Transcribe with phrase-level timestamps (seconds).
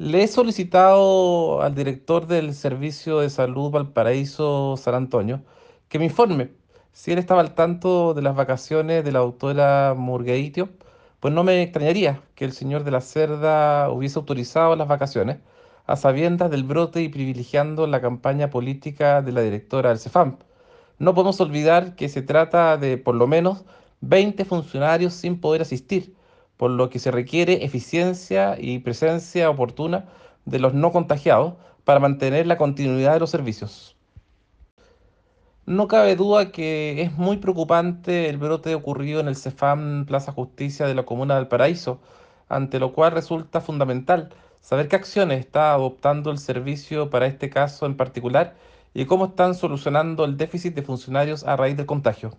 [0.00, 5.42] Le he solicitado al director del Servicio de Salud Valparaíso San Antonio
[5.90, 6.52] que me informe
[6.92, 10.70] si él estaba al tanto de las vacaciones de la doctora Murgueitio,
[11.20, 15.36] pues no me extrañaría que el señor de la Cerda hubiese autorizado las vacaciones
[15.86, 20.38] a sabiendas del brote y privilegiando la campaña política de la directora del CEFAM.
[20.98, 23.64] No podemos olvidar que se trata de por lo menos
[24.00, 26.14] 20 funcionarios sin poder asistir
[26.60, 30.10] por lo que se requiere eficiencia y presencia oportuna
[30.44, 31.54] de los no contagiados
[31.84, 33.96] para mantener la continuidad de los servicios.
[35.64, 40.86] No cabe duda que es muy preocupante el brote ocurrido en el CEFAM Plaza Justicia
[40.86, 41.98] de la Comuna del Paraíso,
[42.50, 44.28] ante lo cual resulta fundamental
[44.60, 48.54] saber qué acciones está adoptando el servicio para este caso en particular
[48.92, 52.36] y cómo están solucionando el déficit de funcionarios a raíz del contagio.